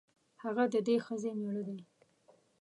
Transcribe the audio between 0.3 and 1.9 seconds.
هغه د دې ښځې مېړه دی.